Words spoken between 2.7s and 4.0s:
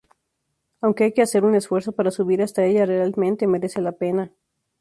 realmente merece la